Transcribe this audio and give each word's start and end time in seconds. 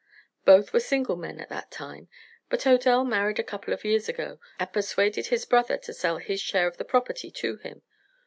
Both 0.45 0.73
were 0.73 0.79
single 0.79 1.15
men 1.15 1.39
at 1.39 1.49
that 1.49 1.69
time, 1.69 2.09
but 2.49 2.65
Odell 2.65 3.05
married 3.05 3.37
a 3.37 3.43
couple 3.43 3.71
of 3.71 3.85
years 3.85 4.09
ago 4.09 4.39
and 4.57 4.73
persuaded 4.73 5.27
his 5.27 5.45
brother 5.45 5.77
to 5.77 5.93
sell 5.93 6.17
his 6.17 6.41
share 6.41 6.65
of 6.65 6.77
the 6.77 6.85
property 6.85 7.29
to 7.29 7.57
him. 7.57 7.83